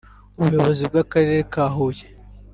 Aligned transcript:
Umuyobozi 0.39 0.83
w’akarere 0.93 1.39
ka 1.53 1.65
Huye 1.73 2.05